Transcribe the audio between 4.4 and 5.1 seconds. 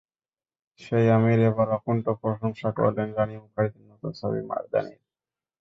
মারদানির।